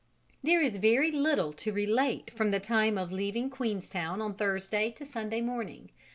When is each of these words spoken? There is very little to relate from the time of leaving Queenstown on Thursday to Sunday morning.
There 0.41 0.63
is 0.63 0.77
very 0.77 1.11
little 1.11 1.53
to 1.53 1.71
relate 1.71 2.31
from 2.31 2.49
the 2.49 2.59
time 2.59 2.97
of 2.97 3.11
leaving 3.11 3.51
Queenstown 3.51 4.19
on 4.19 4.33
Thursday 4.33 4.89
to 4.93 5.05
Sunday 5.05 5.41
morning. 5.41 5.91